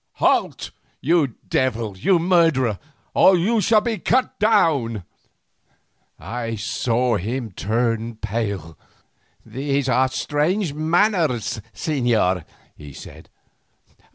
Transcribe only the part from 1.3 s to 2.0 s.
devil,